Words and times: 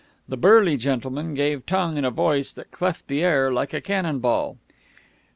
The 0.27 0.35
burly 0.35 0.77
gentleman 0.77 1.35
gave 1.35 1.67
tongue 1.67 1.95
in 1.95 2.03
a 2.05 2.09
voice 2.09 2.53
that 2.53 2.71
cleft 2.71 3.07
the 3.07 3.23
air 3.23 3.51
like 3.51 3.71
a 3.71 3.79
cannon 3.81 4.17
ball. 4.17 4.57